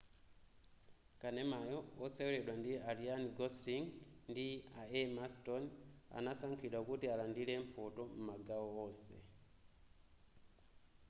[1.21, 3.85] kanemayo woseweledwa ndi a ryan gosling
[4.25, 4.45] andi
[4.81, 5.67] a emma stone
[6.17, 9.15] anasankhidwa kuti alandile mphoto m'magawo onse